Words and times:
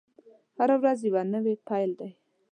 هره 0.57 0.75
ورځ 0.81 0.99
یوه 1.09 1.23
نوې 1.33 1.53
پیل 1.67 1.91
دی. 1.99 2.11